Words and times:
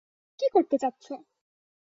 কি 0.39 0.45
করতে 0.53 0.75
চাচ্ছো? 0.77 1.13